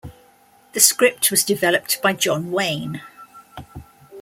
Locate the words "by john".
2.01-2.49